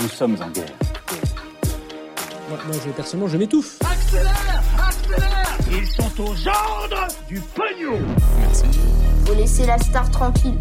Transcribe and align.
Nous 0.00 0.08
sommes 0.08 0.36
en 0.40 0.48
guerre. 0.48 0.64
Moi, 2.48 2.58
moi, 2.66 2.76
je, 2.84 2.90
personnellement, 2.90 3.28
je 3.28 3.36
m'étouffe. 3.36 3.78
Accélère 3.82 4.62
Accélère 4.78 5.58
Ils 5.70 5.86
sont 5.86 6.22
aux 6.22 6.48
ordres 6.48 7.08
du 7.28 7.38
pognon 7.40 7.98
Faut 9.26 9.34
laisser 9.34 9.66
la 9.66 9.78
star 9.78 10.10
tranquille. 10.10 10.58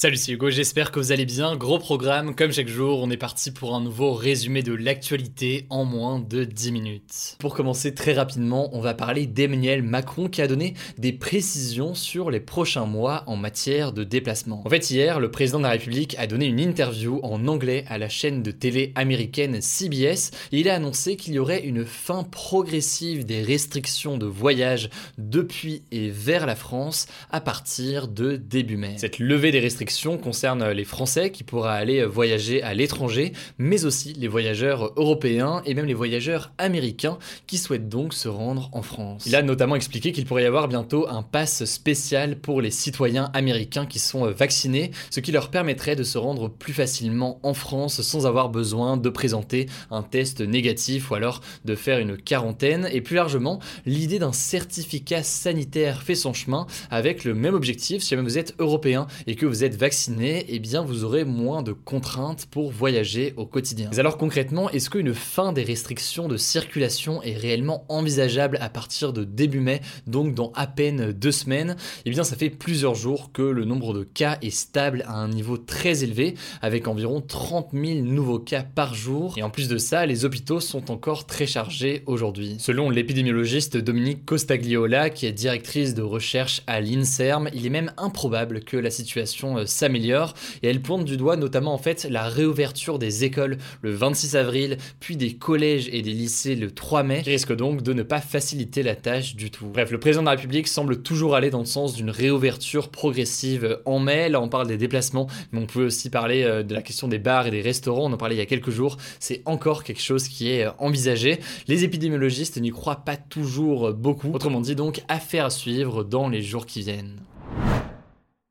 Salut, 0.00 0.16
c'est 0.16 0.30
Hugo, 0.30 0.48
j'espère 0.48 0.92
que 0.92 1.00
vous 1.00 1.10
allez 1.10 1.24
bien. 1.24 1.56
Gros 1.56 1.80
programme, 1.80 2.36
comme 2.36 2.52
chaque 2.52 2.68
jour, 2.68 3.00
on 3.02 3.10
est 3.10 3.16
parti 3.16 3.50
pour 3.50 3.74
un 3.74 3.80
nouveau 3.80 4.12
résumé 4.12 4.62
de 4.62 4.72
l'actualité 4.72 5.66
en 5.70 5.84
moins 5.84 6.20
de 6.20 6.44
10 6.44 6.70
minutes. 6.70 7.36
Pour 7.40 7.52
commencer 7.52 7.92
très 7.92 8.12
rapidement, 8.12 8.70
on 8.74 8.80
va 8.80 8.94
parler 8.94 9.26
d'Emmanuel 9.26 9.82
Macron 9.82 10.28
qui 10.28 10.40
a 10.40 10.46
donné 10.46 10.74
des 10.98 11.12
précisions 11.12 11.94
sur 11.94 12.30
les 12.30 12.38
prochains 12.38 12.84
mois 12.86 13.24
en 13.26 13.34
matière 13.34 13.92
de 13.92 14.04
déplacement. 14.04 14.62
En 14.64 14.70
fait, 14.70 14.88
hier, 14.88 15.18
le 15.18 15.32
président 15.32 15.58
de 15.58 15.64
la 15.64 15.70
République 15.70 16.14
a 16.16 16.28
donné 16.28 16.46
une 16.46 16.60
interview 16.60 17.18
en 17.24 17.48
anglais 17.48 17.84
à 17.88 17.98
la 17.98 18.08
chaîne 18.08 18.44
de 18.44 18.52
télé 18.52 18.92
américaine 18.94 19.60
CBS 19.60 20.30
et 20.52 20.60
il 20.60 20.68
a 20.68 20.76
annoncé 20.76 21.16
qu'il 21.16 21.34
y 21.34 21.40
aurait 21.40 21.64
une 21.64 21.84
fin 21.84 22.22
progressive 22.22 23.26
des 23.26 23.42
restrictions 23.42 24.16
de 24.16 24.26
voyage 24.26 24.90
depuis 25.18 25.82
et 25.90 26.08
vers 26.08 26.46
la 26.46 26.54
France 26.54 27.08
à 27.32 27.40
partir 27.40 28.06
de 28.06 28.36
début 28.36 28.76
mai. 28.76 28.94
Cette 28.96 29.18
levée 29.18 29.50
des 29.50 29.58
restrictions 29.58 29.87
concerne 30.22 30.68
les 30.70 30.84
Français 30.84 31.30
qui 31.30 31.44
pourra 31.44 31.72
aller 31.72 32.04
voyager 32.04 32.62
à 32.62 32.74
l'étranger, 32.74 33.32
mais 33.58 33.84
aussi 33.84 34.12
les 34.12 34.28
voyageurs 34.28 34.92
européens 34.96 35.62
et 35.64 35.74
même 35.74 35.86
les 35.86 35.94
voyageurs 35.94 36.52
américains 36.58 37.18
qui 37.46 37.58
souhaitent 37.58 37.88
donc 37.88 38.12
se 38.12 38.28
rendre 38.28 38.68
en 38.72 38.82
France. 38.82 39.24
Il 39.26 39.34
a 39.34 39.42
notamment 39.42 39.76
expliqué 39.76 40.12
qu'il 40.12 40.26
pourrait 40.26 40.42
y 40.42 40.46
avoir 40.46 40.68
bientôt 40.68 41.08
un 41.08 41.22
pass 41.22 41.64
spécial 41.64 42.38
pour 42.38 42.60
les 42.60 42.70
citoyens 42.70 43.30
américains 43.32 43.86
qui 43.86 43.98
sont 43.98 44.30
vaccinés, 44.30 44.90
ce 45.10 45.20
qui 45.20 45.32
leur 45.32 45.50
permettrait 45.50 45.96
de 45.96 46.02
se 46.02 46.18
rendre 46.18 46.48
plus 46.48 46.72
facilement 46.72 47.40
en 47.42 47.54
France 47.54 48.02
sans 48.02 48.26
avoir 48.26 48.50
besoin 48.50 48.96
de 48.96 49.08
présenter 49.08 49.66
un 49.90 50.02
test 50.02 50.40
négatif 50.40 51.10
ou 51.10 51.14
alors 51.14 51.40
de 51.64 51.74
faire 51.74 51.98
une 51.98 52.16
quarantaine. 52.16 52.88
Et 52.92 53.00
plus 53.00 53.16
largement, 53.16 53.58
l'idée 53.86 54.18
d'un 54.18 54.32
certificat 54.32 55.22
sanitaire 55.22 56.02
fait 56.02 56.14
son 56.14 56.34
chemin 56.34 56.66
avec 56.90 57.24
le 57.24 57.34
même 57.34 57.54
objectif 57.54 58.02
si 58.02 58.10
jamais 58.10 58.22
vous 58.22 58.38
êtes 58.38 58.54
européen 58.58 59.06
et 59.26 59.34
que 59.34 59.46
vous 59.46 59.64
êtes 59.64 59.77
vacciné, 59.78 60.44
eh 60.48 60.58
bien 60.58 60.82
vous 60.82 61.04
aurez 61.04 61.24
moins 61.24 61.62
de 61.62 61.72
contraintes 61.72 62.46
pour 62.50 62.70
voyager 62.72 63.32
au 63.36 63.46
quotidien. 63.46 63.88
Mais 63.92 64.00
alors 64.00 64.18
concrètement, 64.18 64.68
est-ce 64.70 64.90
qu'une 64.90 65.14
fin 65.14 65.52
des 65.52 65.62
restrictions 65.62 66.28
de 66.28 66.36
circulation 66.36 67.22
est 67.22 67.36
réellement 67.36 67.84
envisageable 67.88 68.58
à 68.60 68.68
partir 68.68 69.12
de 69.12 69.24
début 69.24 69.60
mai, 69.60 69.80
donc 70.06 70.34
dans 70.34 70.52
à 70.56 70.66
peine 70.66 71.12
deux 71.12 71.32
semaines? 71.32 71.76
Eh 72.04 72.10
bien 72.10 72.24
ça 72.24 72.36
fait 72.36 72.50
plusieurs 72.50 72.96
jours 72.96 73.30
que 73.32 73.42
le 73.42 73.64
nombre 73.64 73.94
de 73.94 74.02
cas 74.02 74.38
est 74.42 74.50
stable 74.50 75.04
à 75.06 75.14
un 75.14 75.28
niveau 75.28 75.56
très 75.56 76.02
élevé, 76.02 76.34
avec 76.60 76.88
environ 76.88 77.20
30 77.20 77.70
000 77.72 78.00
nouveaux 78.00 78.40
cas 78.40 78.64
par 78.64 78.94
jour. 78.94 79.34
Et 79.36 79.42
en 79.42 79.50
plus 79.50 79.68
de 79.68 79.78
ça, 79.78 80.06
les 80.06 80.24
hôpitaux 80.24 80.60
sont 80.60 80.90
encore 80.90 81.26
très 81.26 81.46
chargés 81.46 82.02
aujourd'hui. 82.06 82.56
Selon 82.58 82.90
l'épidémiologiste 82.90 83.76
Dominique 83.76 84.24
Costagliola, 84.24 85.10
qui 85.10 85.26
est 85.26 85.32
directrice 85.32 85.94
de 85.94 86.02
recherche 86.02 86.62
à 86.66 86.80
l'INSERM, 86.80 87.48
il 87.54 87.64
est 87.64 87.70
même 87.70 87.92
improbable 87.96 88.64
que 88.64 88.76
la 88.76 88.90
situation 88.90 89.67
s'améliore 89.68 90.34
et 90.62 90.68
elle 90.68 90.82
pointe 90.82 91.04
du 91.04 91.16
doigt 91.16 91.36
notamment 91.36 91.74
en 91.74 91.78
fait 91.78 92.06
la 92.10 92.28
réouverture 92.28 92.98
des 92.98 93.24
écoles 93.24 93.58
le 93.82 93.92
26 93.92 94.36
avril, 94.36 94.78
puis 95.00 95.16
des 95.16 95.34
collèges 95.34 95.88
et 95.92 96.02
des 96.02 96.12
lycées 96.12 96.56
le 96.56 96.70
3 96.70 97.02
mai, 97.02 97.20
risque 97.20 97.54
donc 97.54 97.82
de 97.82 97.92
ne 97.92 98.02
pas 98.02 98.20
faciliter 98.20 98.82
la 98.82 98.94
tâche 98.94 99.36
du 99.36 99.50
tout. 99.50 99.66
Bref, 99.66 99.90
le 99.90 99.98
président 99.98 100.22
de 100.22 100.26
la 100.26 100.32
République 100.32 100.68
semble 100.68 101.02
toujours 101.02 101.34
aller 101.34 101.50
dans 101.50 101.60
le 101.60 101.66
sens 101.66 101.94
d'une 101.94 102.10
réouverture 102.10 102.88
progressive 102.88 103.80
en 103.84 103.98
mai. 103.98 104.28
Là, 104.28 104.40
on 104.40 104.48
parle 104.48 104.66
des 104.66 104.76
déplacements, 104.76 105.26
mais 105.52 105.60
on 105.60 105.66
peut 105.66 105.86
aussi 105.86 106.10
parler 106.10 106.42
euh, 106.44 106.62
de 106.62 106.74
la 106.74 106.82
question 106.82 107.08
des 107.08 107.18
bars 107.18 107.46
et 107.46 107.50
des 107.50 107.60
restaurants. 107.60 108.06
On 108.06 108.12
en 108.12 108.16
parlait 108.16 108.34
il 108.34 108.38
y 108.38 108.42
a 108.42 108.46
quelques 108.46 108.70
jours. 108.70 108.96
C'est 109.20 109.42
encore 109.44 109.84
quelque 109.84 110.02
chose 110.02 110.28
qui 110.28 110.50
est 110.50 110.64
euh, 110.64 110.70
envisagé. 110.78 111.40
Les 111.66 111.84
épidémiologistes 111.84 112.60
n'y 112.60 112.70
croient 112.70 113.04
pas 113.04 113.16
toujours 113.16 113.92
beaucoup. 113.92 114.32
Autrement 114.32 114.60
dit, 114.60 114.74
donc, 114.74 115.02
affaire 115.08 115.46
à 115.46 115.50
suivre 115.50 116.04
dans 116.04 116.28
les 116.28 116.42
jours 116.42 116.66
qui 116.66 116.80
viennent. 116.80 117.20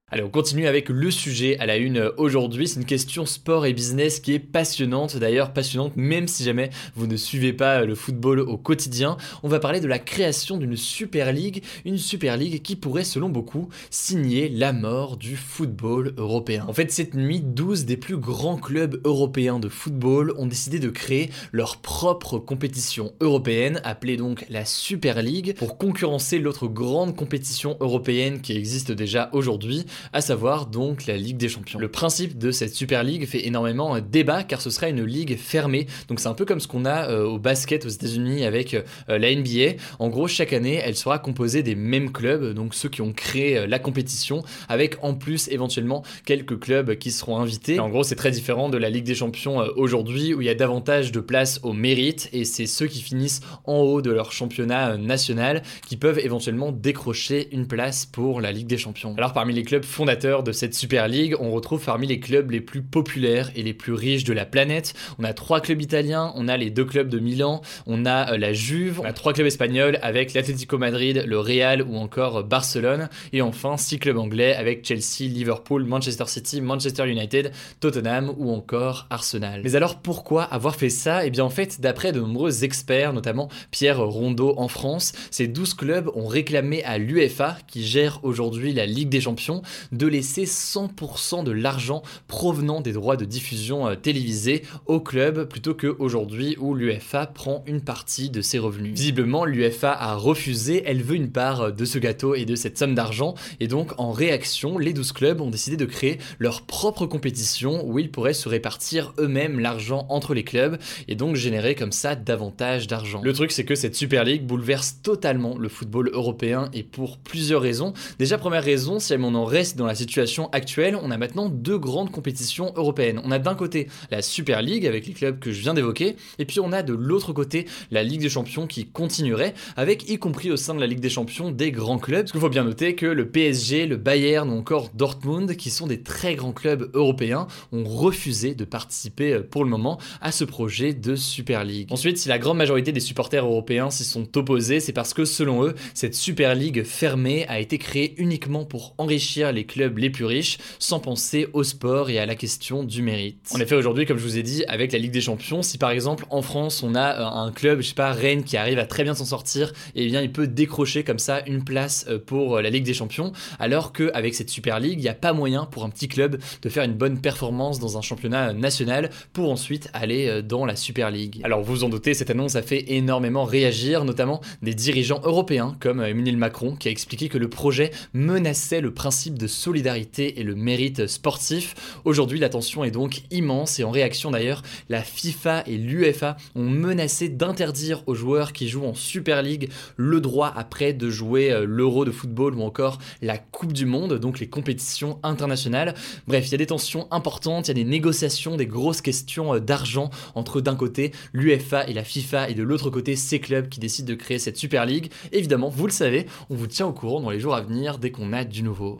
Allez, 0.09 0.23
on 0.23 0.29
continue 0.29 0.67
avec 0.67 0.87
le 0.87 1.11
sujet 1.11 1.59
à 1.59 1.65
la 1.65 1.75
une 1.75 2.11
aujourd'hui. 2.15 2.69
C'est 2.69 2.79
une 2.79 2.85
question 2.85 3.25
sport 3.25 3.65
et 3.65 3.73
business 3.73 4.21
qui 4.21 4.33
est 4.33 4.39
passionnante, 4.39 5.17
d'ailleurs 5.17 5.51
passionnante 5.51 5.97
même 5.97 6.29
si 6.29 6.45
jamais 6.45 6.69
vous 6.95 7.07
ne 7.07 7.17
suivez 7.17 7.51
pas 7.51 7.83
le 7.83 7.93
football 7.93 8.39
au 8.39 8.57
quotidien. 8.57 9.17
On 9.43 9.49
va 9.49 9.59
parler 9.59 9.81
de 9.81 9.87
la 9.87 9.99
création 9.99 10.55
d'une 10.55 10.77
Super 10.77 11.33
League, 11.33 11.61
une 11.83 11.97
Super 11.97 12.37
League 12.37 12.61
qui 12.61 12.77
pourrait, 12.77 13.03
selon 13.03 13.27
beaucoup, 13.27 13.67
signer 13.89 14.47
la 14.47 14.71
mort 14.71 15.17
du 15.17 15.35
football 15.35 16.13
européen. 16.15 16.63
En 16.69 16.73
fait, 16.73 16.89
cette 16.89 17.13
nuit, 17.13 17.41
12 17.41 17.83
des 17.83 17.97
plus 17.97 18.15
grands 18.15 18.55
clubs 18.55 19.01
européens 19.03 19.59
de 19.59 19.67
football 19.67 20.33
ont 20.37 20.45
décidé 20.45 20.79
de 20.79 20.89
créer 20.89 21.31
leur 21.51 21.81
propre 21.81 22.39
compétition 22.39 23.11
européenne, 23.19 23.81
appelée 23.83 24.15
donc 24.15 24.45
la 24.49 24.63
Super 24.63 25.21
League, 25.21 25.53
pour 25.57 25.77
concurrencer 25.77 26.39
l'autre 26.39 26.67
grande 26.67 27.13
compétition 27.13 27.75
européenne 27.81 28.39
qui 28.39 28.55
existe 28.55 28.93
déjà 28.93 29.29
aujourd'hui 29.33 29.85
à 30.13 30.21
savoir 30.21 30.65
donc 30.67 31.05
la 31.05 31.17
Ligue 31.17 31.37
des 31.37 31.49
Champions. 31.49 31.79
Le 31.79 31.89
principe 31.89 32.37
de 32.37 32.51
cette 32.51 32.73
Super 32.73 33.03
League 33.03 33.25
fait 33.25 33.45
énormément 33.45 33.99
débat 33.99 34.43
car 34.43 34.61
ce 34.61 34.69
sera 34.69 34.89
une 34.89 35.03
ligue 35.03 35.37
fermée. 35.37 35.87
Donc 36.07 36.19
c'est 36.19 36.27
un 36.27 36.33
peu 36.33 36.45
comme 36.45 36.59
ce 36.59 36.67
qu'on 36.67 36.85
a 36.85 37.09
euh, 37.09 37.25
au 37.25 37.39
basket 37.39 37.85
aux 37.85 37.89
États-Unis 37.89 38.45
avec 38.45 38.73
euh, 38.73 38.83
la 39.07 39.33
NBA. 39.33 39.81
En 39.99 40.09
gros, 40.09 40.27
chaque 40.27 40.53
année, 40.53 40.79
elle 40.83 40.95
sera 40.95 41.19
composée 41.19 41.63
des 41.63 41.75
mêmes 41.75 42.11
clubs, 42.11 42.53
donc 42.53 42.73
ceux 42.73 42.89
qui 42.89 43.01
ont 43.01 43.13
créé 43.13 43.57
euh, 43.57 43.67
la 43.67 43.79
compétition, 43.79 44.43
avec 44.69 44.97
en 45.03 45.13
plus 45.13 45.47
éventuellement 45.49 46.03
quelques 46.25 46.59
clubs 46.59 46.95
qui 46.95 47.11
seront 47.11 47.37
invités. 47.37 47.79
en 47.79 47.89
gros, 47.89 48.03
c'est 48.03 48.15
très 48.15 48.31
différent 48.31 48.69
de 48.69 48.77
la 48.77 48.89
Ligue 48.89 49.05
des 49.05 49.15
Champions 49.15 49.59
aujourd'hui 49.75 50.33
où 50.33 50.41
il 50.41 50.45
y 50.45 50.49
a 50.49 50.55
davantage 50.55 51.11
de 51.11 51.19
place 51.19 51.59
au 51.63 51.73
mérite 51.73 52.29
et 52.33 52.45
c'est 52.45 52.65
ceux 52.65 52.87
qui 52.87 53.01
finissent 53.01 53.41
en 53.65 53.77
haut 53.77 54.01
de 54.01 54.11
leur 54.11 54.31
championnat 54.31 54.97
national 54.97 55.61
qui 55.87 55.97
peuvent 55.97 56.19
éventuellement 56.19 56.71
décrocher 56.71 57.49
une 57.51 57.67
place 57.67 58.05
pour 58.05 58.41
la 58.41 58.51
Ligue 58.51 58.67
des 58.67 58.77
Champions. 58.77 59.13
Alors 59.17 59.33
parmi 59.33 59.53
les 59.53 59.63
clubs 59.63 59.85
fondateur 59.87 60.43
de 60.43 60.51
cette 60.51 60.73
Super 60.73 61.07
League, 61.07 61.35
on 61.39 61.51
retrouve 61.51 61.83
parmi 61.83 62.07
les 62.07 62.19
clubs 62.19 62.51
les 62.51 62.61
plus 62.61 62.81
populaires 62.81 63.49
et 63.55 63.63
les 63.63 63.73
plus 63.73 63.93
riches 63.93 64.23
de 64.23 64.33
la 64.33 64.45
planète. 64.45 64.93
On 65.17 65.23
a 65.23 65.33
trois 65.33 65.61
clubs 65.61 65.81
italiens, 65.81 66.31
on 66.35 66.47
a 66.47 66.57
les 66.57 66.69
deux 66.69 66.85
clubs 66.85 67.09
de 67.09 67.19
Milan, 67.19 67.61
on 67.85 68.05
a 68.05 68.33
euh, 68.33 68.37
la 68.37 68.53
Juve, 68.53 68.99
on 68.99 69.05
a 69.05 69.13
trois 69.13 69.33
clubs 69.33 69.47
espagnols 69.47 69.99
avec 70.01 70.33
l'Atlético 70.33 70.77
Madrid, 70.77 71.23
le 71.25 71.39
Real 71.39 71.81
ou 71.81 71.95
encore 71.97 72.43
Barcelone, 72.43 73.09
et 73.33 73.41
enfin 73.41 73.77
six 73.77 73.99
clubs 73.99 74.17
anglais 74.17 74.53
avec 74.55 74.85
Chelsea, 74.85 75.29
Liverpool, 75.29 75.85
Manchester 75.85 76.25
City, 76.27 76.61
Manchester 76.61 77.09
United, 77.09 77.51
Tottenham 77.79 78.33
ou 78.37 78.51
encore 78.51 79.07
Arsenal. 79.09 79.61
Mais 79.63 79.75
alors 79.75 79.99
pourquoi 79.99 80.43
avoir 80.43 80.75
fait 80.75 80.89
ça? 80.89 81.25
Eh 81.25 81.29
bien 81.29 81.43
en 81.43 81.49
fait, 81.49 81.81
d'après 81.81 82.11
de 82.11 82.19
nombreux 82.19 82.63
experts, 82.63 83.13
notamment 83.13 83.49
Pierre 83.71 83.99
Rondeau 83.99 84.53
en 84.57 84.67
France, 84.67 85.13
ces 85.31 85.47
12 85.47 85.73
clubs 85.73 86.09
ont 86.15 86.27
réclamé 86.27 86.83
à 86.83 86.97
l'UEFA, 86.97 87.57
qui 87.67 87.85
gère 87.85 88.19
aujourd'hui 88.23 88.73
la 88.73 88.85
Ligue 88.85 89.09
des 89.09 89.21
Champions, 89.21 89.61
de 89.91 90.07
laisser 90.07 90.45
100% 90.45 91.43
de 91.43 91.51
l'argent 91.51 92.01
provenant 92.27 92.81
des 92.81 92.93
droits 92.93 93.17
de 93.17 93.25
diffusion 93.25 93.87
euh, 93.87 93.95
télévisés 93.95 94.63
au 94.85 94.99
club 94.99 95.47
plutôt 95.47 95.73
qu'aujourd'hui 95.73 96.55
où 96.59 96.73
l'UFA 96.73 97.27
prend 97.27 97.63
une 97.67 97.81
partie 97.81 98.29
de 98.29 98.41
ses 98.41 98.59
revenus. 98.59 98.93
Visiblement, 98.93 99.45
l'UFA 99.45 99.91
a 99.91 100.15
refusé, 100.15 100.83
elle 100.85 101.03
veut 101.03 101.15
une 101.15 101.31
part 101.31 101.61
euh, 101.61 101.71
de 101.71 101.85
ce 101.85 101.99
gâteau 101.99 102.35
et 102.35 102.45
de 102.45 102.55
cette 102.55 102.77
somme 102.77 102.95
d'argent 102.95 103.35
et 103.59 103.67
donc 103.67 103.91
en 103.97 104.11
réaction, 104.11 104.77
les 104.77 104.93
12 104.93 105.11
clubs 105.11 105.41
ont 105.41 105.49
décidé 105.49 105.77
de 105.77 105.85
créer 105.85 106.17
leur 106.39 106.63
propre 106.63 107.05
compétition 107.05 107.87
où 107.87 107.99
ils 107.99 108.11
pourraient 108.11 108.33
se 108.33 108.49
répartir 108.49 109.13
eux-mêmes 109.19 109.59
l'argent 109.59 110.05
entre 110.09 110.33
les 110.33 110.43
clubs 110.43 110.77
et 111.07 111.15
donc 111.15 111.35
générer 111.35 111.75
comme 111.75 111.91
ça 111.91 112.15
davantage 112.15 112.87
d'argent. 112.87 113.21
Le 113.23 113.33
truc 113.33 113.51
c'est 113.51 113.65
que 113.65 113.75
cette 113.75 113.95
Super 113.95 114.23
League 114.23 114.45
bouleverse 114.45 115.01
totalement 115.03 115.57
le 115.57 115.69
football 115.69 116.09
européen 116.13 116.69
et 116.73 116.83
pour 116.83 117.17
plusieurs 117.17 117.61
raisons. 117.61 117.93
Déjà 118.19 118.37
première 118.37 118.63
raison, 118.63 118.99
si 118.99 119.13
on 119.19 119.35
en 119.35 119.45
reste 119.45 119.66
dans 119.75 119.85
la 119.85 119.95
situation 119.95 120.49
actuelle, 120.51 120.97
on 121.01 121.11
a 121.11 121.17
maintenant 121.17 121.49
deux 121.49 121.77
grandes 121.77 122.11
compétitions 122.11 122.71
européennes. 122.75 123.21
On 123.23 123.31
a 123.31 123.39
d'un 123.39 123.55
côté 123.55 123.87
la 124.11 124.21
Super 124.21 124.61
League 124.61 124.85
avec 124.85 125.07
les 125.07 125.13
clubs 125.13 125.39
que 125.39 125.51
je 125.51 125.61
viens 125.61 125.73
d'évoquer, 125.73 126.15
et 126.39 126.45
puis 126.45 126.59
on 126.59 126.71
a 126.71 126.83
de 126.83 126.93
l'autre 126.93 127.33
côté 127.33 127.65
la 127.91 128.03
Ligue 128.03 128.21
des 128.21 128.29
Champions 128.29 128.67
qui 128.67 128.85
continuerait, 128.85 129.53
avec 129.75 130.09
y 130.09 130.17
compris 130.17 130.51
au 130.51 130.57
sein 130.57 130.73
de 130.73 130.79
la 130.79 130.87
Ligue 130.87 130.99
des 130.99 131.09
Champions 131.09 131.51
des 131.51 131.71
grands 131.71 131.99
clubs. 131.99 132.21
Parce 132.21 132.31
qu'il 132.31 132.41
faut 132.41 132.49
bien 132.49 132.63
noter 132.63 132.95
que 132.95 133.05
le 133.05 133.27
PSG, 133.27 133.85
le 133.85 133.97
Bayern 133.97 134.49
ou 134.49 134.57
encore 134.57 134.89
Dortmund, 134.93 135.55
qui 135.55 135.69
sont 135.69 135.87
des 135.87 136.01
très 136.01 136.35
grands 136.35 136.53
clubs 136.53 136.89
européens, 136.93 137.47
ont 137.71 137.83
refusé 137.83 138.55
de 138.55 138.65
participer 138.65 139.33
euh, 139.33 139.41
pour 139.41 139.63
le 139.63 139.69
moment 139.69 139.99
à 140.21 140.31
ce 140.31 140.43
projet 140.43 140.93
de 140.93 141.15
Super 141.15 141.63
League. 141.63 141.87
Ensuite, 141.91 142.17
si 142.17 142.29
la 142.29 142.39
grande 142.39 142.57
majorité 142.57 142.91
des 142.91 142.99
supporters 142.99 143.45
européens 143.45 143.89
s'y 143.89 144.03
sont 144.03 144.37
opposés, 144.37 144.79
c'est 144.79 144.93
parce 144.93 145.13
que 145.13 145.25
selon 145.25 145.65
eux, 145.65 145.75
cette 145.93 146.15
Super 146.15 146.55
League 146.55 146.83
fermée 146.83 147.45
a 147.47 147.59
été 147.59 147.77
créée 147.77 148.13
uniquement 148.17 148.65
pour 148.65 148.93
enrichir 148.97 149.51
les 149.57 149.65
clubs 149.65 149.97
les 149.97 150.09
plus 150.09 150.25
riches, 150.25 150.57
sans 150.79 150.99
penser 150.99 151.47
au 151.53 151.63
sport 151.63 152.09
et 152.09 152.19
à 152.19 152.25
la 152.25 152.35
question 152.35 152.83
du 152.83 153.01
mérite. 153.01 153.49
En 153.53 153.59
effet, 153.59 153.75
aujourd'hui, 153.75 154.05
comme 154.05 154.17
je 154.17 154.23
vous 154.23 154.37
ai 154.37 154.43
dit, 154.43 154.63
avec 154.67 154.91
la 154.91 154.99
Ligue 154.99 155.11
des 155.11 155.21
Champions, 155.21 155.63
si 155.63 155.77
par 155.77 155.89
exemple 155.89 156.25
en 156.29 156.41
France 156.41 156.83
on 156.83 156.95
a 156.95 157.19
euh, 157.19 157.47
un 157.47 157.51
club, 157.51 157.81
je 157.81 157.87
sais 157.87 157.95
pas, 157.95 158.11
Rennes 158.11 158.43
qui 158.43 158.55
arrive 158.55 158.79
à 158.79 158.85
très 158.85 159.03
bien 159.03 159.15
s'en 159.15 159.25
sortir, 159.25 159.73
et 159.95 160.03
eh 160.03 160.05
bien 160.05 160.21
il 160.21 160.31
peut 160.31 160.47
décrocher 160.47 161.03
comme 161.03 161.19
ça 161.19 161.41
une 161.47 161.63
place 161.63 162.05
euh, 162.07 162.19
pour 162.19 162.61
la 162.61 162.69
Ligue 162.69 162.83
des 162.83 162.93
Champions, 162.93 163.31
alors 163.59 163.91
qu'avec 163.91 164.35
cette 164.35 164.49
Super 164.49 164.79
League, 164.79 164.99
il 164.99 165.01
n'y 165.01 165.09
a 165.09 165.15
pas 165.15 165.33
moyen 165.33 165.65
pour 165.65 165.83
un 165.83 165.89
petit 165.89 166.07
club 166.07 166.37
de 166.61 166.69
faire 166.69 166.83
une 166.83 166.93
bonne 166.93 167.19
performance 167.19 167.79
dans 167.79 167.97
un 167.97 168.01
championnat 168.01 168.53
national 168.53 169.09
pour 169.33 169.51
ensuite 169.51 169.89
aller 169.93 170.41
dans 170.43 170.65
la 170.65 170.75
Super 170.75 171.09
League. 171.09 171.41
Alors 171.43 171.63
vous 171.63 171.73
vous 171.73 171.83
en 171.83 171.89
doutez, 171.89 172.13
cette 172.13 172.29
annonce 172.29 172.55
a 172.55 172.61
fait 172.61 172.85
énormément 172.91 173.43
réagir, 173.43 174.05
notamment 174.05 174.41
des 174.61 174.73
dirigeants 174.73 175.21
européens 175.23 175.75
comme 175.79 176.01
Emmanuel 176.01 176.37
Macron 176.37 176.75
qui 176.75 176.87
a 176.87 176.91
expliqué 176.91 177.29
que 177.29 177.37
le 177.37 177.49
projet 177.49 177.91
menaçait 178.13 178.81
le 178.81 178.93
principe 178.93 179.37
de 179.37 179.46
solidarité 179.47 180.39
et 180.39 180.43
le 180.43 180.55
mérite 180.55 181.07
sportif. 181.07 181.75
Aujourd'hui, 182.05 182.39
la 182.39 182.49
tension 182.49 182.83
est 182.83 182.91
donc 182.91 183.21
immense 183.31 183.79
et 183.79 183.83
en 183.83 183.91
réaction 183.91 184.31
d'ailleurs, 184.31 184.61
la 184.89 185.01
FIFA 185.01 185.63
et 185.65 185.77
l'UEFA 185.77 186.37
ont 186.55 186.69
menacé 186.69 187.29
d'interdire 187.29 188.03
aux 188.07 188.15
joueurs 188.15 188.53
qui 188.53 188.67
jouent 188.67 188.85
en 188.85 188.93
Super 188.93 189.41
League 189.41 189.69
le 189.95 190.21
droit 190.21 190.51
après 190.55 190.93
de 190.93 191.09
jouer 191.09 191.51
euh, 191.51 191.65
l'Euro 191.65 192.05
de 192.05 192.11
football 192.11 192.55
ou 192.55 192.61
encore 192.61 192.99
la 193.21 193.37
Coupe 193.37 193.73
du 193.73 193.85
Monde, 193.85 194.19
donc 194.19 194.39
les 194.39 194.47
compétitions 194.47 195.19
internationales. 195.23 195.95
Bref, 196.27 196.47
il 196.47 196.51
y 196.51 196.55
a 196.55 196.57
des 196.57 196.67
tensions 196.67 197.07
importantes, 197.11 197.67
il 197.67 197.69
y 197.69 197.71
a 197.71 197.83
des 197.83 197.89
négociations, 197.89 198.57
des 198.57 198.67
grosses 198.67 199.01
questions 199.01 199.55
euh, 199.55 199.59
d'argent 199.59 200.09
entre 200.35 200.61
d'un 200.61 200.75
côté 200.75 201.11
l'UEFA 201.33 201.87
et 201.87 201.93
la 201.93 202.03
FIFA 202.03 202.49
et 202.49 202.53
de 202.53 202.63
l'autre 202.63 202.89
côté 202.89 203.15
ces 203.15 203.39
clubs 203.39 203.69
qui 203.69 203.79
décident 203.79 204.09
de 204.09 204.15
créer 204.15 204.39
cette 204.39 204.57
Super 204.57 204.85
League. 204.85 205.11
Évidemment, 205.31 205.69
vous 205.69 205.85
le 205.85 205.91
savez, 205.91 206.25
on 206.49 206.55
vous 206.55 206.67
tient 206.67 206.87
au 206.87 206.93
courant 206.93 207.21
dans 207.21 207.29
les 207.29 207.39
jours 207.39 207.55
à 207.55 207.61
venir 207.61 207.97
dès 207.97 208.11
qu'on 208.11 208.33
a 208.33 208.43
du 208.43 208.63
nouveau. 208.63 208.99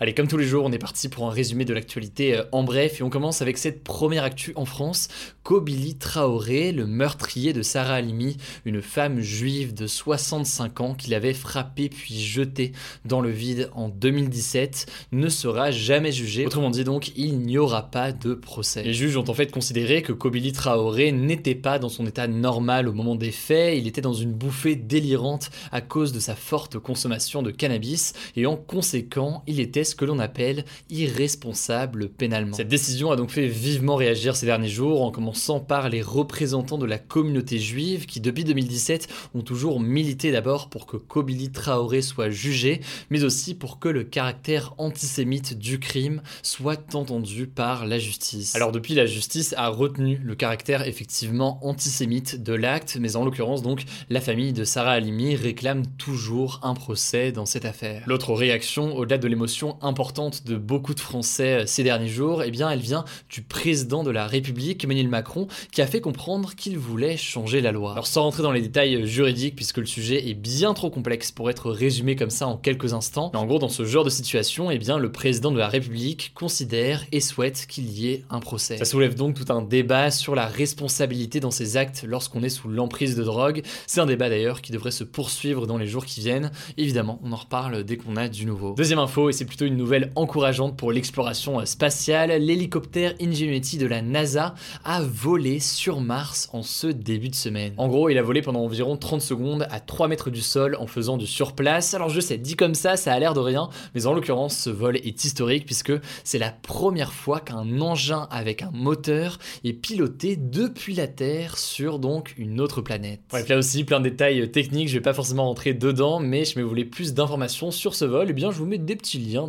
Allez, 0.00 0.12
comme 0.12 0.26
tous 0.26 0.36
les 0.36 0.44
jours, 0.44 0.64
on 0.64 0.72
est 0.72 0.78
parti 0.78 1.08
pour 1.08 1.28
un 1.28 1.30
résumé 1.30 1.64
de 1.64 1.72
l'actualité 1.72 2.36
euh, 2.36 2.42
en 2.50 2.64
bref 2.64 2.98
et 2.98 3.04
on 3.04 3.10
commence 3.10 3.42
avec 3.42 3.56
cette 3.56 3.84
première 3.84 4.24
actu 4.24 4.52
en 4.56 4.64
France. 4.64 5.06
Kobili 5.44 5.94
Traoré, 5.94 6.72
le 6.72 6.84
meurtrier 6.84 7.52
de 7.52 7.62
Sarah 7.62 7.94
Halimi, 7.94 8.36
une 8.64 8.82
femme 8.82 9.20
juive 9.20 9.72
de 9.72 9.86
65 9.86 10.80
ans 10.80 10.94
qu'il 10.94 11.14
avait 11.14 11.32
frappée 11.32 11.88
puis 11.90 12.18
jetée 12.18 12.72
dans 13.04 13.20
le 13.20 13.30
vide 13.30 13.70
en 13.72 13.88
2017, 13.88 14.86
ne 15.12 15.28
sera 15.28 15.70
jamais 15.70 16.10
jugé. 16.10 16.44
Autrement 16.44 16.70
dit 16.70 16.82
donc, 16.82 17.12
il 17.14 17.38
n'y 17.38 17.56
aura 17.56 17.88
pas 17.88 18.10
de 18.10 18.34
procès. 18.34 18.82
Les 18.82 18.94
juges 18.94 19.16
ont 19.16 19.30
en 19.30 19.34
fait 19.34 19.52
considéré 19.52 20.02
que 20.02 20.12
Kobili 20.12 20.50
Traoré 20.50 21.12
n'était 21.12 21.54
pas 21.54 21.78
dans 21.78 21.88
son 21.88 22.04
état 22.04 22.26
normal 22.26 22.88
au 22.88 22.92
moment 22.92 23.14
des 23.14 23.30
faits, 23.30 23.78
il 23.78 23.86
était 23.86 24.00
dans 24.00 24.12
une 24.12 24.32
bouffée 24.32 24.74
délirante 24.74 25.50
à 25.70 25.80
cause 25.80 26.12
de 26.12 26.18
sa 26.18 26.34
forte 26.34 26.80
consommation 26.80 27.42
de 27.42 27.52
cannabis 27.52 28.12
et 28.34 28.46
en 28.46 28.56
conséquent, 28.56 29.44
il 29.46 29.60
était 29.60 29.83
ce 29.84 29.94
que 29.94 30.04
l'on 30.04 30.18
appelle 30.18 30.64
irresponsable 30.90 32.08
pénalement. 32.08 32.56
Cette 32.56 32.68
décision 32.68 33.10
a 33.10 33.16
donc 33.16 33.30
fait 33.30 33.46
vivement 33.46 33.96
réagir 33.96 34.36
ces 34.36 34.46
derniers 34.46 34.68
jours, 34.68 35.02
en 35.02 35.10
commençant 35.10 35.60
par 35.60 35.88
les 35.88 36.02
représentants 36.02 36.78
de 36.78 36.86
la 36.86 36.98
communauté 36.98 37.58
juive 37.58 38.06
qui 38.06 38.20
depuis 38.20 38.44
2017 38.44 39.08
ont 39.34 39.42
toujours 39.42 39.80
milité 39.80 40.32
d'abord 40.32 40.68
pour 40.68 40.86
que 40.86 40.96
Kobili 40.96 41.50
Traoré 41.50 42.02
soit 42.02 42.30
jugé, 42.30 42.80
mais 43.10 43.24
aussi 43.24 43.54
pour 43.54 43.78
que 43.78 43.88
le 43.88 44.04
caractère 44.04 44.74
antisémite 44.78 45.58
du 45.58 45.78
crime 45.78 46.22
soit 46.42 46.94
entendu 46.94 47.46
par 47.46 47.86
la 47.86 47.98
justice. 47.98 48.54
Alors 48.54 48.72
depuis, 48.72 48.94
la 48.94 49.06
justice 49.06 49.54
a 49.56 49.68
retenu 49.68 50.20
le 50.22 50.34
caractère 50.34 50.86
effectivement 50.86 51.58
antisémite 51.62 52.42
de 52.42 52.52
l'acte, 52.52 52.96
mais 53.00 53.16
en 53.16 53.24
l'occurrence 53.24 53.62
donc, 53.62 53.84
la 54.10 54.20
famille 54.20 54.52
de 54.52 54.64
Sarah 54.64 54.92
Halimi 54.92 55.36
réclame 55.36 55.86
toujours 55.98 56.60
un 56.62 56.74
procès 56.74 57.32
dans 57.32 57.46
cette 57.46 57.64
affaire. 57.64 58.02
L'autre 58.06 58.32
réaction, 58.32 58.96
au-delà 58.96 59.18
de 59.18 59.28
l'émotion 59.28 59.73
importante 59.82 60.44
de 60.44 60.56
beaucoup 60.56 60.94
de 60.94 61.00
Français 61.00 61.62
euh, 61.62 61.66
ces 61.66 61.82
derniers 61.82 62.08
jours, 62.08 62.42
eh 62.42 62.50
bien, 62.50 62.70
elle 62.70 62.80
vient 62.80 63.04
du 63.28 63.42
président 63.42 64.02
de 64.02 64.10
la 64.10 64.26
République, 64.26 64.84
Emmanuel 64.84 65.08
Macron, 65.08 65.48
qui 65.72 65.82
a 65.82 65.86
fait 65.86 66.00
comprendre 66.00 66.54
qu'il 66.54 66.78
voulait 66.78 67.16
changer 67.16 67.60
la 67.60 67.72
loi. 67.72 67.92
Alors, 67.92 68.06
sans 68.06 68.22
rentrer 68.22 68.42
dans 68.42 68.52
les 68.52 68.60
détails 68.60 68.96
euh, 68.96 69.06
juridiques, 69.06 69.56
puisque 69.56 69.78
le 69.78 69.86
sujet 69.86 70.28
est 70.28 70.34
bien 70.34 70.74
trop 70.74 70.90
complexe 70.90 71.32
pour 71.32 71.50
être 71.50 71.70
résumé 71.70 72.16
comme 72.16 72.30
ça 72.30 72.46
en 72.46 72.56
quelques 72.56 72.94
instants, 72.94 73.30
mais 73.32 73.38
en 73.38 73.46
gros, 73.46 73.58
dans 73.58 73.68
ce 73.68 73.84
genre 73.84 74.04
de 74.04 74.10
situation, 74.10 74.70
eh 74.70 74.78
bien, 74.78 74.98
le 74.98 75.12
président 75.12 75.50
de 75.50 75.58
la 75.58 75.68
République 75.68 76.32
considère 76.34 77.04
et 77.12 77.20
souhaite 77.20 77.66
qu'il 77.66 77.90
y 77.90 78.08
ait 78.08 78.24
un 78.30 78.40
procès. 78.40 78.78
Ça 78.78 78.84
soulève 78.84 79.14
donc 79.14 79.34
tout 79.34 79.52
un 79.52 79.62
débat 79.62 80.10
sur 80.10 80.34
la 80.34 80.46
responsabilité 80.46 81.40
dans 81.40 81.50
ces 81.50 81.76
actes 81.76 82.04
lorsqu'on 82.06 82.42
est 82.42 82.48
sous 82.48 82.68
l'emprise 82.68 83.16
de 83.16 83.22
drogue. 83.22 83.62
C'est 83.86 84.00
un 84.00 84.06
débat 84.06 84.28
d'ailleurs 84.28 84.62
qui 84.62 84.72
devrait 84.72 84.90
se 84.90 85.04
poursuivre 85.04 85.66
dans 85.66 85.78
les 85.78 85.86
jours 85.86 86.04
qui 86.04 86.20
viennent. 86.20 86.50
Évidemment, 86.76 87.20
on 87.22 87.32
en 87.32 87.36
reparle 87.36 87.84
dès 87.84 87.96
qu'on 87.96 88.16
a 88.16 88.28
du 88.28 88.46
nouveau. 88.46 88.74
Deuxième 88.74 88.98
info, 88.98 89.28
et 89.28 89.32
c'est 89.32 89.44
une 89.64 89.76
nouvelle 89.76 90.12
encourageante 90.14 90.76
pour 90.76 90.92
l'exploration 90.92 91.64
spatiale. 91.66 92.30
L'hélicoptère 92.40 93.14
Ingenuity 93.20 93.78
de 93.78 93.86
la 93.86 94.02
NASA 94.02 94.54
a 94.84 95.02
volé 95.02 95.60
sur 95.60 96.00
Mars 96.00 96.48
en 96.52 96.62
ce 96.62 96.86
début 96.86 97.28
de 97.28 97.34
semaine. 97.34 97.74
En 97.76 97.88
gros, 97.88 98.08
il 98.08 98.18
a 98.18 98.22
volé 98.22 98.42
pendant 98.42 98.60
environ 98.60 98.96
30 98.96 99.20
secondes 99.20 99.66
à 99.70 99.80
3 99.80 100.08
mètres 100.08 100.30
du 100.30 100.40
sol 100.40 100.76
en 100.78 100.86
faisant 100.86 101.16
du 101.16 101.26
surplace. 101.26 101.94
Alors 101.94 102.08
je 102.08 102.20
sais, 102.20 102.38
dit 102.38 102.56
comme 102.56 102.74
ça, 102.74 102.96
ça 102.96 103.12
a 103.12 103.18
l'air 103.18 103.34
de 103.34 103.40
rien, 103.40 103.68
mais 103.94 104.06
en 104.06 104.12
l'occurrence, 104.12 104.56
ce 104.56 104.70
vol 104.70 104.96
est 104.96 105.24
historique 105.24 105.66
puisque 105.66 105.92
c'est 106.22 106.38
la 106.38 106.50
première 106.50 107.12
fois 107.12 107.40
qu'un 107.40 107.80
engin 107.80 108.28
avec 108.30 108.62
un 108.62 108.70
moteur 108.72 109.38
est 109.64 109.72
piloté 109.72 110.36
depuis 110.36 110.94
la 110.94 111.06
Terre 111.06 111.58
sur 111.58 111.98
donc 111.98 112.34
une 112.38 112.60
autre 112.60 112.80
planète. 112.80 113.20
Bref, 113.30 113.48
là 113.48 113.58
aussi, 113.58 113.84
plein 113.84 114.00
de 114.00 114.08
détails 114.08 114.50
techniques, 114.50 114.88
je 114.88 114.94
vais 114.94 115.00
pas 115.00 115.14
forcément 115.14 115.44
rentrer 115.44 115.74
dedans, 115.74 116.20
mais 116.20 116.44
si 116.44 116.60
vous 116.60 116.68
voulez 116.68 116.84
plus 116.84 117.14
d'informations 117.14 117.70
sur 117.70 117.94
ce 117.94 118.04
vol, 118.04 118.26
eh 118.30 118.32
bien 118.32 118.50
je 118.50 118.58
vous 118.58 118.66
mets 118.66 118.78
des 118.78 118.96
petits 118.96 119.18
liens 119.18 119.48